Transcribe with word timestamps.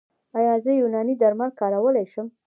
ایا 0.37 0.53
زه 0.63 0.71
یوناني 0.81 1.13
درمل 1.21 1.51
کارولی 1.59 2.05
شم؟ 2.11 2.27